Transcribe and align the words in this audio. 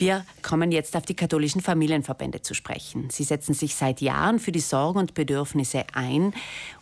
Wir 0.00 0.24
kommen 0.40 0.72
jetzt 0.72 0.96
auf 0.96 1.04
die 1.04 1.12
katholischen 1.12 1.60
Familienverbände 1.60 2.40
zu 2.40 2.54
sprechen. 2.54 3.10
Sie 3.10 3.22
setzen 3.22 3.52
sich 3.52 3.74
seit 3.74 4.00
Jahren 4.00 4.38
für 4.38 4.50
die 4.50 4.60
Sorgen 4.60 4.98
und 4.98 5.12
Bedürfnisse 5.12 5.84
ein 5.92 6.32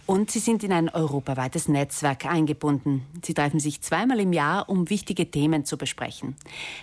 und 0.06 0.30
sie 0.30 0.38
sind 0.38 0.62
in 0.62 0.72
ein 0.72 0.88
europaweites 0.88 1.66
Netzwerk 1.66 2.26
eingebunden. 2.26 3.04
Sie 3.24 3.34
treffen 3.34 3.58
sich 3.58 3.80
zweimal 3.80 4.20
im 4.20 4.32
Jahr, 4.32 4.68
um 4.68 4.88
wichtige 4.88 5.28
Themen 5.32 5.64
zu 5.64 5.76
besprechen. 5.76 6.36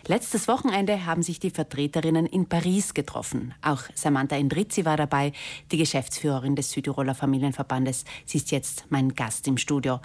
Letztes 0.07 0.49
Wochenende 0.49 1.05
haben 1.05 1.23
sich 1.23 1.39
die 1.39 1.51
Vertreterinnen 1.51 2.25
in 2.25 2.49
Paris 2.49 2.93
getroffen. 2.93 3.53
Auch 3.61 3.83
Samantha 3.93 4.35
Endrizzi 4.35 4.83
war 4.83 4.97
dabei, 4.97 5.31
die 5.71 5.77
Geschäftsführerin 5.77 6.57
des 6.57 6.69
Südtiroler 6.69 7.15
Familienverbandes. 7.15 8.03
Sie 8.25 8.39
ist 8.39 8.51
jetzt 8.51 8.83
mein 8.89 9.15
Gast 9.15 9.47
im 9.47 9.57
Studio. 9.57 10.01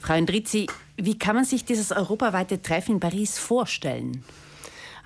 Frau 0.00 0.14
Endrizzi, 0.14 0.68
wie 0.96 1.18
kann 1.18 1.36
man 1.36 1.44
sich 1.44 1.66
dieses 1.66 1.92
europaweite 1.92 2.62
Treffen 2.62 2.92
in 2.92 3.00
Paris 3.00 3.38
vorstellen? 3.38 4.24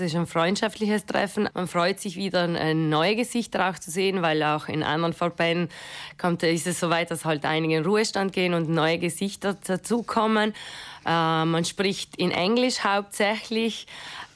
Es 0.01 0.13
ist 0.13 0.17
ein 0.17 0.27
freundschaftliches 0.27 1.05
Treffen. 1.05 1.47
Man 1.53 1.69
freut 1.69 2.01
sich 2.01 2.17
wieder, 2.17 2.47
neue 2.47 3.17
Gesichter 3.17 3.69
auch 3.69 3.79
zu 3.79 3.91
sehen, 3.91 4.23
weil 4.23 4.43
auch 4.43 4.67
in 4.67 4.83
anderen 4.83 5.13
Verbänden 5.13 5.69
kommt, 6.17 6.43
ist 6.43 6.67
es 6.67 6.81
so 6.81 6.89
weit, 6.89 7.11
dass 7.11 7.27
halt 7.27 7.45
einige 7.45 7.77
in 7.77 7.85
Ruhestand 7.85 8.33
gehen 8.33 8.55
und 8.55 8.71
neue 8.71 8.97
Gesichter 8.97 9.59
dazukommen. 9.63 10.55
Äh, 11.05 11.45
man 11.45 11.65
spricht 11.65 12.17
in 12.17 12.31
Englisch 12.31 12.81
hauptsächlich. 12.81 13.87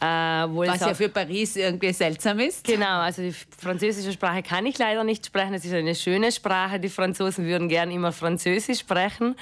Äh, 0.00 0.06
Was 0.06 0.80
ja 0.80 0.92
für 0.92 1.08
Paris 1.08 1.56
irgendwie 1.56 1.92
seltsam 1.92 2.38
ist. 2.38 2.64
Genau, 2.64 3.00
also 3.00 3.22
die 3.22 3.32
französische 3.32 4.12
Sprache 4.12 4.42
kann 4.42 4.66
ich 4.66 4.76
leider 4.76 5.02
nicht 5.02 5.24
sprechen. 5.24 5.54
Es 5.54 5.64
ist 5.64 5.72
eine 5.72 5.94
schöne 5.94 6.30
Sprache. 6.30 6.78
Die 6.78 6.90
Franzosen 6.90 7.46
würden 7.46 7.68
gern 7.68 7.90
immer 7.90 8.12
Französisch 8.12 8.80
sprechen. 8.80 9.34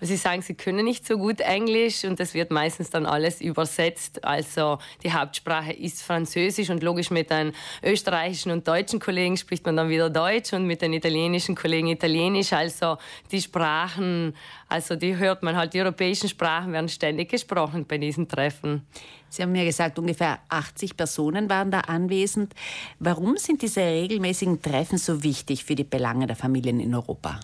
Und 0.00 0.06
sie 0.06 0.16
sagen, 0.16 0.42
sie 0.42 0.54
können 0.54 0.84
nicht 0.84 1.06
so 1.06 1.16
gut 1.16 1.40
Englisch 1.40 2.04
und 2.04 2.18
das 2.18 2.34
wird 2.34 2.50
meistens 2.50 2.90
dann 2.90 3.06
alles 3.06 3.40
übersetzt. 3.40 4.24
Also 4.24 4.78
die 5.04 5.12
Hauptsprache 5.12 5.72
ist 5.72 6.02
Französisch 6.02 6.70
und 6.70 6.82
logisch 6.82 7.10
mit 7.10 7.30
den 7.30 7.52
österreichischen 7.82 8.50
und 8.50 8.66
deutschen 8.66 8.98
Kollegen 8.98 9.36
spricht 9.36 9.64
man 9.64 9.76
dann 9.76 9.90
wieder 9.90 10.10
Deutsch 10.10 10.52
und 10.52 10.66
mit 10.66 10.82
den 10.82 10.92
italienischen 10.92 11.54
Kollegen 11.54 11.86
Italienisch. 11.88 12.52
Also 12.52 12.96
die 13.30 13.40
Sprachen, 13.40 14.34
also 14.68 14.96
die 14.96 15.16
hört 15.16 15.42
man 15.42 15.56
halt, 15.56 15.72
die 15.74 15.80
europäischen 15.80 16.28
Sprachen 16.28 16.59
werden 16.68 16.88
ständig 16.88 17.30
gesprochen 17.30 17.86
bei 17.86 17.98
diesen 17.98 18.28
Treffen. 18.28 18.86
Sie 19.32 19.42
haben 19.42 19.52
mir 19.52 19.64
gesagt, 19.64 19.96
ungefähr 19.96 20.40
80 20.48 20.96
Personen 20.96 21.48
waren 21.48 21.70
da 21.70 21.82
anwesend. 21.82 22.52
Warum 22.98 23.36
sind 23.36 23.62
diese 23.62 23.80
regelmäßigen 23.80 24.60
Treffen 24.60 24.98
so 24.98 25.22
wichtig 25.22 25.64
für 25.64 25.76
die 25.76 25.84
Belange 25.84 26.26
der 26.26 26.34
Familien 26.34 26.80
in 26.80 26.92
Europa? 26.92 27.38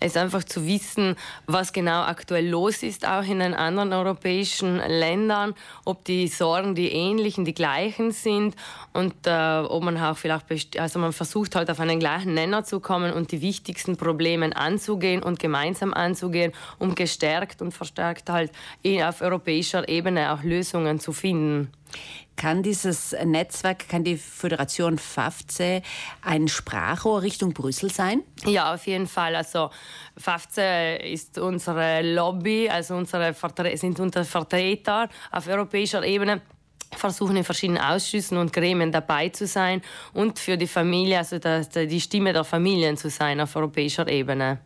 Es 0.00 0.08
ist 0.08 0.16
einfach 0.18 0.44
zu 0.44 0.66
wissen, 0.66 1.16
was 1.46 1.72
genau 1.72 2.02
aktuell 2.02 2.46
los 2.46 2.82
ist, 2.82 3.08
auch 3.08 3.24
in 3.24 3.38
den 3.38 3.54
anderen 3.54 3.94
europäischen 3.94 4.76
Ländern, 4.76 5.54
ob 5.86 6.04
die 6.04 6.28
Sorgen 6.28 6.74
die 6.74 6.92
ähnlichen, 6.92 7.46
die 7.46 7.54
gleichen 7.54 8.12
sind 8.12 8.54
und 8.92 9.14
äh, 9.26 9.60
ob 9.60 9.82
man 9.82 9.96
auch 9.96 10.18
vielleicht, 10.18 10.78
also 10.78 10.98
man 10.98 11.14
versucht 11.14 11.56
halt 11.56 11.70
auf 11.70 11.80
einen 11.80 12.00
gleichen 12.00 12.34
Nenner 12.34 12.64
zu 12.64 12.80
kommen 12.80 13.14
und 13.14 13.32
die 13.32 13.40
wichtigsten 13.40 13.96
Probleme 13.96 14.54
anzugehen 14.54 15.22
und 15.22 15.38
gemeinsam 15.38 15.94
anzugehen, 15.94 16.52
um 16.78 16.94
gestärkt 16.94 17.62
und 17.62 17.72
verstärkt 17.72 18.28
halt 18.28 18.52
auf 19.02 19.22
europäischer 19.22 19.88
Ebene 19.88 20.34
auch 20.34 20.42
Lösungen 20.42 21.00
zu 21.00 21.14
finden 21.14 21.29
finden. 21.30 21.72
Kann 22.36 22.62
dieses 22.62 23.14
Netzwerk, 23.24 23.88
kann 23.88 24.02
die 24.02 24.16
Föderation 24.16 24.98
FAFZE 24.98 25.82
ein 26.22 26.48
Sprachrohr 26.48 27.20
Richtung 27.20 27.52
Brüssel 27.52 27.90
sein? 27.90 28.22
Ja, 28.46 28.72
auf 28.74 28.86
jeden 28.86 29.06
Fall. 29.06 29.36
Also 29.36 29.70
FAFZE 30.16 31.00
ist 31.04 31.38
unsere 31.38 32.00
Lobby, 32.14 32.68
also 32.70 32.94
unsere 32.94 33.34
Vertre 33.34 33.76
sind 33.76 34.00
unsere 34.00 34.24
Vertreter 34.24 35.08
auf 35.30 35.46
europäischer 35.48 36.02
Ebene 36.02 36.40
versuchen 36.96 37.36
in 37.36 37.44
verschiedenen 37.44 37.80
Ausschüssen 37.80 38.36
und 38.38 38.52
Gremien 38.52 38.90
dabei 38.90 39.28
zu 39.28 39.46
sein 39.46 39.80
und 40.12 40.40
für 40.40 40.56
die 40.56 40.66
Familie, 40.66 41.18
also 41.18 41.38
die 41.38 42.00
Stimme 42.00 42.32
der 42.32 42.42
Familien 42.42 42.96
zu 42.96 43.10
sein 43.10 43.40
auf 43.40 43.54
europäischer 43.54 44.08
Ebene. 44.08 44.58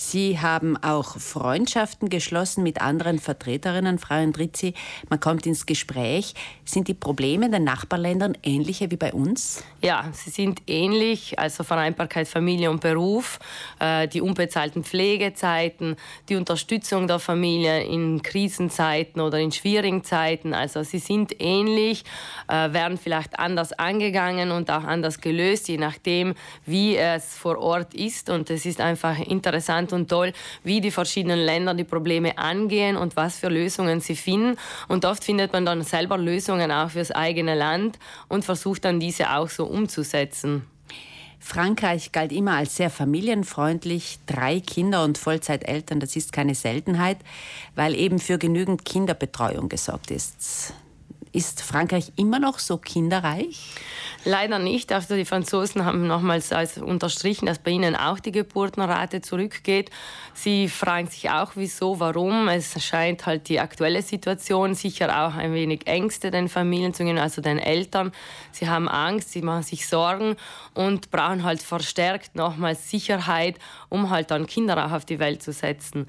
Sie 0.00 0.38
haben 0.38 0.76
auch 0.76 1.18
Freundschaften 1.18 2.08
geschlossen 2.08 2.62
mit 2.62 2.80
anderen 2.80 3.18
Vertreterinnen, 3.18 3.98
Frau 3.98 4.14
Endrizzi. 4.14 4.74
Man 5.10 5.18
kommt 5.18 5.44
ins 5.44 5.66
Gespräch. 5.66 6.34
Sind 6.64 6.86
die 6.86 6.94
Probleme 6.94 7.46
in 7.46 7.52
den 7.52 7.64
Nachbarländern 7.64 8.38
ähnliche 8.44 8.92
wie 8.92 8.96
bei 8.96 9.12
uns? 9.12 9.64
Ja, 9.82 10.08
sie 10.12 10.30
sind 10.30 10.62
ähnlich. 10.68 11.40
Also 11.40 11.64
Vereinbarkeit 11.64 12.28
Familie 12.28 12.70
und 12.70 12.80
Beruf, 12.80 13.40
äh, 13.80 14.06
die 14.06 14.20
unbezahlten 14.20 14.84
Pflegezeiten, 14.84 15.96
die 16.28 16.36
Unterstützung 16.36 17.08
der 17.08 17.18
Familie 17.18 17.82
in 17.82 18.22
Krisenzeiten 18.22 19.20
oder 19.20 19.40
in 19.40 19.50
schwierigen 19.50 20.04
Zeiten. 20.04 20.54
Also 20.54 20.84
sie 20.84 21.00
sind 21.00 21.34
ähnlich, 21.40 22.04
äh, 22.46 22.72
werden 22.72 22.98
vielleicht 22.98 23.36
anders 23.40 23.72
angegangen 23.72 24.52
und 24.52 24.70
auch 24.70 24.84
anders 24.84 25.20
gelöst, 25.20 25.66
je 25.66 25.78
nachdem, 25.78 26.36
wie 26.66 26.96
es 26.96 27.36
vor 27.36 27.58
Ort 27.58 27.94
ist. 27.94 28.30
Und 28.30 28.48
es 28.48 28.64
ist 28.64 28.80
einfach 28.80 29.18
interessant, 29.18 29.87
interessant 29.88 29.92
und 29.92 30.08
toll, 30.08 30.32
wie 30.64 30.80
die 30.80 30.90
verschiedenen 30.90 31.38
Länder 31.38 31.74
die 31.74 31.84
Probleme 31.84 32.36
angehen 32.38 32.96
und 32.96 33.16
was 33.16 33.38
für 33.38 33.48
Lösungen 33.48 34.00
sie 34.00 34.16
finden. 34.16 34.56
Und 34.88 35.04
oft 35.04 35.24
findet 35.24 35.52
man 35.52 35.64
dann 35.64 35.82
selber 35.82 36.18
Lösungen 36.18 36.70
auch 36.70 36.90
fürs 36.90 37.10
eigene 37.10 37.54
Land 37.54 37.98
und 38.28 38.44
versucht 38.44 38.84
dann 38.84 39.00
diese 39.00 39.30
auch 39.30 39.48
so 39.48 39.64
umzusetzen. 39.66 40.62
Frankreich 41.40 42.10
galt 42.10 42.32
immer 42.32 42.56
als 42.56 42.76
sehr 42.76 42.90
familienfreundlich, 42.90 44.18
drei 44.26 44.60
Kinder 44.60 45.04
und 45.04 45.18
Vollzeiteltern, 45.18 46.00
das 46.00 46.16
ist 46.16 46.32
keine 46.32 46.54
Seltenheit, 46.54 47.18
weil 47.76 47.94
eben 47.94 48.18
für 48.18 48.38
genügend 48.38 48.84
Kinderbetreuung 48.84 49.68
gesorgt 49.68 50.10
ist. 50.10 50.74
Ist 51.32 51.62
Frankreich 51.62 52.12
immer 52.16 52.38
noch 52.38 52.58
so 52.58 52.78
kinderreich? 52.78 53.74
Leider 54.24 54.58
nicht. 54.58 54.92
Also 54.92 55.14
die 55.14 55.24
Franzosen 55.24 55.84
haben 55.84 56.06
nochmals 56.06 56.52
also 56.52 56.84
unterstrichen, 56.84 57.46
dass 57.46 57.58
bei 57.58 57.70
ihnen 57.70 57.94
auch 57.94 58.18
die 58.18 58.32
Geburtenrate 58.32 59.20
zurückgeht. 59.20 59.90
Sie 60.34 60.68
fragen 60.68 61.08
sich 61.08 61.30
auch, 61.30 61.52
wieso, 61.54 62.00
warum. 62.00 62.48
Es 62.48 62.82
scheint 62.82 63.26
halt 63.26 63.48
die 63.48 63.60
aktuelle 63.60 64.02
Situation 64.02 64.74
sicher 64.74 65.26
auch 65.26 65.34
ein 65.34 65.52
wenig 65.52 65.86
Ängste 65.86 66.30
den 66.30 66.48
Familien 66.48 66.94
zu 66.94 67.04
geben, 67.04 67.18
also 67.18 67.42
den 67.42 67.58
Eltern. 67.58 68.12
Sie 68.52 68.68
haben 68.68 68.88
Angst, 68.88 69.30
sie 69.30 69.42
machen 69.42 69.62
sich 69.62 69.86
Sorgen 69.86 70.36
und 70.74 71.10
brauchen 71.10 71.44
halt 71.44 71.62
verstärkt 71.62 72.34
nochmals 72.34 72.90
Sicherheit, 72.90 73.58
um 73.88 74.10
halt 74.10 74.30
dann 74.30 74.46
Kinder 74.46 74.86
auch 74.86 74.92
auf 74.92 75.04
die 75.04 75.18
Welt 75.18 75.42
zu 75.42 75.52
setzen. 75.52 76.06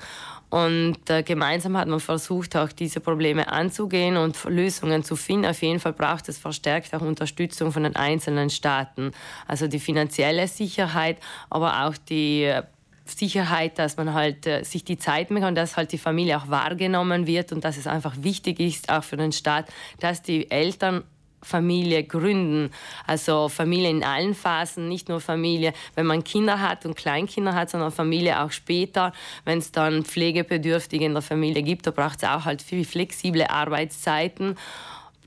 Und 0.49 1.09
äh, 1.09 1.21
gemeinsam 1.21 1.77
hat 1.77 1.87
man 1.87 1.99
versucht, 1.99 2.55
auch 2.55 2.71
diese 2.71 2.99
Probleme 2.99 3.51
anzugehen 3.51 4.17
und 4.17 4.43
Lösungen 4.45 5.03
zu 5.03 5.15
finden. 5.15 5.45
Auf 5.45 5.61
jeden 5.61 5.79
Fall 5.79 5.93
braucht 5.93 6.27
es 6.27 6.39
verstärkt 6.39 6.93
auch 6.95 7.01
Unterstützung 7.01 7.71
von 7.71 7.83
den 7.83 7.95
einzelnen 7.95 8.49
Staaten. 8.49 9.11
Also 9.47 9.67
die 9.67 9.79
finanzielle 9.79 10.47
Sicherheit, 10.47 11.17
aber 11.49 11.85
auch 11.85 11.95
die 11.97 12.43
äh, 12.43 12.63
Sicherheit, 13.05 13.77
dass 13.77 13.97
man 13.97 14.13
halt 14.13 14.47
äh, 14.47 14.63
sich 14.63 14.83
die 14.83 14.97
Zeit 14.97 15.29
macht 15.31 15.43
und 15.43 15.55
dass 15.55 15.77
halt 15.77 15.91
die 15.91 15.97
Familie 15.97 16.37
auch 16.37 16.49
wahrgenommen 16.49 17.27
wird 17.27 17.51
und 17.51 17.63
dass 17.63 17.77
es 17.77 17.87
einfach 17.87 18.15
wichtig 18.19 18.59
ist, 18.59 18.89
auch 18.89 19.03
für 19.03 19.17
den 19.17 19.31
Staat, 19.31 19.71
dass 19.99 20.21
die 20.21 20.49
Eltern 20.49 21.03
Familie 21.41 22.03
gründen. 22.03 22.71
Also 23.05 23.49
Familie 23.49 23.89
in 23.89 24.03
allen 24.03 24.35
Phasen, 24.35 24.89
nicht 24.89 25.09
nur 25.09 25.21
Familie, 25.21 25.73
wenn 25.95 26.05
man 26.05 26.23
Kinder 26.23 26.59
hat 26.59 26.85
und 26.85 26.95
Kleinkinder 26.95 27.55
hat, 27.55 27.69
sondern 27.69 27.91
Familie 27.91 28.41
auch 28.41 28.51
später, 28.51 29.13
wenn 29.45 29.59
es 29.59 29.71
dann 29.71 30.03
Pflegebedürftige 30.03 31.05
in 31.05 31.13
der 31.13 31.21
Familie 31.21 31.63
gibt. 31.63 31.87
Da 31.87 31.91
braucht 31.91 32.23
es 32.23 32.29
auch 32.29 32.45
halt 32.45 32.61
viel 32.61 32.85
flexible 32.85 33.47
Arbeitszeiten. 33.47 34.55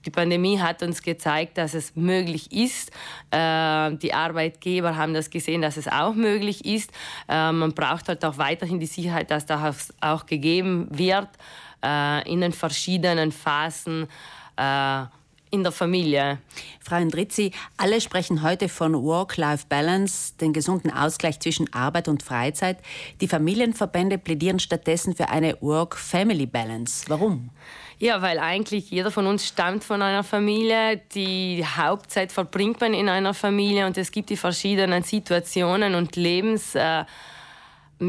Die 0.04 0.10
Pandemie 0.10 0.58
hat 0.58 0.82
uns 0.82 1.02
gezeigt, 1.02 1.58
dass 1.58 1.74
es 1.74 1.94
möglich 1.94 2.52
ist. 2.52 2.90
Äh, 3.30 3.92
die 3.96 4.12
Arbeitgeber 4.12 4.96
haben 4.96 5.14
das 5.14 5.30
gesehen, 5.30 5.62
dass 5.62 5.76
es 5.76 5.86
auch 5.86 6.14
möglich 6.14 6.64
ist. 6.64 6.90
Äh, 7.28 7.52
man 7.52 7.72
braucht 7.72 8.08
halt 8.08 8.24
auch 8.24 8.38
weiterhin 8.38 8.80
die 8.80 8.86
Sicherheit, 8.86 9.30
dass 9.30 9.46
das 9.46 9.92
auch 10.00 10.26
gegeben 10.26 10.88
wird 10.90 11.28
äh, 11.84 12.28
in 12.30 12.40
den 12.40 12.52
verschiedenen 12.52 13.32
Phasen 13.32 14.08
in 15.52 15.62
der 15.62 15.70
Familie. 15.70 16.38
Frau 16.80 16.96
Endrizzi, 16.96 17.52
alle 17.76 18.00
sprechen 18.00 18.42
heute 18.42 18.68
von 18.68 18.94
Work-Life-Balance, 18.94 20.34
den 20.40 20.52
gesunden 20.52 20.90
Ausgleich 20.90 21.38
zwischen 21.40 21.72
Arbeit 21.74 22.08
und 22.08 22.22
Freizeit. 22.22 22.78
Die 23.20 23.28
Familienverbände 23.28 24.16
plädieren 24.16 24.58
stattdessen 24.58 25.14
für 25.14 25.28
eine 25.28 25.58
Work-Family-Balance. 25.60 27.04
Warum? 27.08 27.50
Ja, 27.98 28.22
weil 28.22 28.38
eigentlich 28.38 28.90
jeder 28.90 29.10
von 29.10 29.26
uns 29.26 29.46
stammt 29.46 29.84
von 29.84 30.00
einer 30.00 30.24
Familie. 30.24 31.02
Die 31.14 31.64
Hauptzeit 31.64 32.32
verbringt 32.32 32.80
man 32.80 32.94
in 32.94 33.10
einer 33.10 33.34
Familie 33.34 33.86
und 33.86 33.98
es 33.98 34.10
gibt 34.10 34.30
die 34.30 34.38
verschiedenen 34.38 35.02
Situationen 35.02 35.94
und 35.94 36.16
Lebens. 36.16 36.74
Äh, 36.74 37.04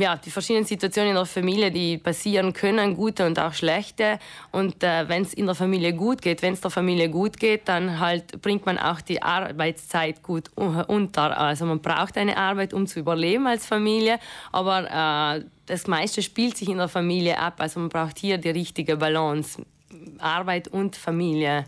ja, 0.02 0.16
die 0.16 0.32
verschiedenen 0.32 0.66
Situationen 0.66 1.12
in 1.12 1.16
der 1.16 1.26
Familie, 1.26 1.72
die 1.72 1.98
passieren 1.98 2.54
können, 2.54 2.96
gute 2.96 3.26
und 3.26 3.40
auch 3.40 3.54
schlechte. 3.54 4.20
Und 4.52 4.84
äh, 4.84 5.08
wenn 5.08 5.24
es 5.24 5.34
in 5.34 5.46
der 5.46 5.56
Familie 5.56 5.94
gut 5.94 6.22
geht, 6.22 6.42
wenn 6.42 6.54
es 6.54 6.62
der 6.62 6.72
Familie 6.72 7.10
gut 7.10 7.38
geht, 7.38 7.68
dann 7.68 8.00
halt 8.00 8.42
bringt 8.42 8.66
man 8.66 8.78
auch 8.78 9.02
die 9.02 9.22
Arbeitszeit 9.22 10.24
gut 10.24 10.50
unter. 10.56 11.38
Also 11.38 11.66
man 11.66 11.80
braucht 11.80 12.18
eine 12.18 12.38
Arbeit, 12.38 12.74
um 12.74 12.88
zu 12.88 13.00
überleben 13.00 13.48
als 13.48 13.66
Familie, 13.66 14.20
aber 14.52 15.40
äh, 15.40 15.46
das 15.66 15.88
meiste 15.88 16.22
spielt 16.22 16.58
sich 16.58 16.70
in 16.70 16.78
der 16.78 16.90
Familie 16.90 17.38
ab. 17.40 17.56
Also 17.58 17.80
man 17.80 17.90
braucht 17.90 18.18
hier 18.18 18.38
die 18.38 18.50
richtige 18.50 18.98
Balance, 18.98 19.64
Arbeit 20.20 20.68
und 20.68 20.96
Familie. 20.96 21.66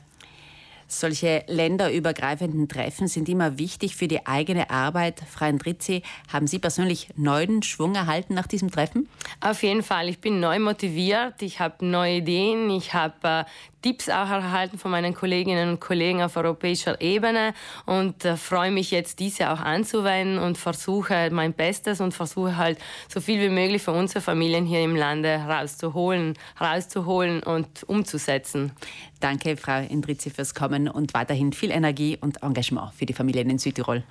Solche 0.88 1.44
länderübergreifenden 1.48 2.68
Treffen 2.68 3.08
sind 3.08 3.28
immer 3.28 3.58
wichtig 3.58 3.96
für 3.96 4.08
die 4.08 4.26
eigene 4.26 4.70
Arbeit. 4.70 5.22
Frau 5.30 5.46
Endrizzi, 5.46 6.04
haben 6.32 6.48
Sie 6.48 6.60
persönlich 6.60 7.10
neuen 7.16 7.64
Schwung 7.64 7.96
erhalten 7.96 8.36
nach 8.36 8.48
diesem 8.48 8.72
Treffen? 8.72 9.10
Auf 9.42 9.64
jeden 9.64 9.84
Fall. 9.84 10.10
Ich 10.10 10.20
bin 10.20 10.40
neu 10.40 10.60
motiviert. 10.60 11.42
Ich 11.42 11.60
habe 11.60 11.86
neue 11.86 12.18
Ideen. 12.18 12.70
Ich 12.70 12.94
habe 12.94 13.16
äh, 13.24 13.44
Tipps 13.86 14.10
auch 14.10 14.32
erhalten 14.32 14.80
von 14.80 14.90
meinen 14.90 15.14
Kolleginnen 15.14 15.70
und 15.70 15.80
Kollegen 15.80 16.24
auf 16.24 16.38
europäischer 16.38 17.00
Ebene 17.02 17.54
und 17.86 18.26
äh, 18.26 18.36
freue 18.36 18.72
mich 18.72 18.90
jetzt, 18.90 19.20
diese 19.20 19.52
auch 19.52 19.60
anzuwenden 19.60 20.40
und 20.40 20.58
versuche 20.58 21.30
mein 21.30 21.54
Bestes 21.54 22.02
und 22.02 22.12
versuche 22.12 22.58
halt 22.58 22.80
so 23.08 23.22
viel 23.22 23.40
wie 23.40 23.54
möglich 23.54 23.84
für 23.84 23.92
unsere 23.92 24.22
Familien 24.22 24.66
hier 24.66 24.82
im 24.84 24.96
Lande 24.96 25.36
rauszuholen, 25.36 26.34
rauszuholen 26.60 27.44
und 27.44 27.84
umzusetzen. 27.84 28.72
Danke, 29.20 29.56
Frau 29.56 29.78
Endrizzi, 29.88 30.32
fürs 30.32 30.56
Kommen 30.56 30.88
und 30.90 31.14
weiterhin 31.14 31.54
viel 31.54 31.70
Energie 31.70 32.18
und 32.20 32.42
Engagement 32.42 32.92
für 32.96 33.06
die 33.06 33.14
Familien 33.14 33.52
in 33.52 33.60
Südtirol. 33.60 34.04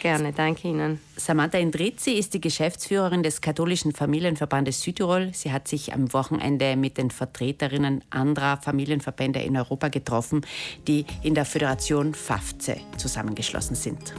Gerne, 0.00 0.32
danke 0.32 0.66
Ihnen. 0.66 0.98
Samantha 1.16 1.58
Indrizzi 1.58 2.12
ist 2.12 2.32
die 2.32 2.40
Geschäftsführerin 2.40 3.22
des 3.22 3.42
katholischen 3.42 3.92
Familienverbandes 3.92 4.80
Südtirol. 4.80 5.30
Sie 5.34 5.52
hat 5.52 5.68
sich 5.68 5.92
am 5.92 6.14
Wochenende 6.14 6.74
mit 6.74 6.96
den 6.96 7.10
Vertreterinnen 7.10 8.02
anderer 8.08 8.56
Familienverbände 8.56 9.40
in 9.40 9.58
Europa 9.58 9.88
getroffen, 9.88 10.40
die 10.88 11.04
in 11.22 11.34
der 11.34 11.44
Föderation 11.44 12.14
FAFZE 12.14 12.78
zusammengeschlossen 12.96 13.76
sind. 13.76 14.14